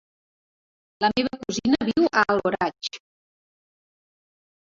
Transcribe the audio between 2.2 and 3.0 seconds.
Alboraig.